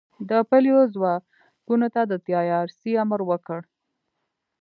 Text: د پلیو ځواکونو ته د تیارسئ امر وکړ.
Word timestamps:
د 0.29 0.31
پلیو 0.49 0.79
ځواکونو 0.93 1.87
ته 1.95 2.01
د 2.11 2.13
تیارسئ 2.25 2.93
امر 3.03 3.21
وکړ. 3.29 3.59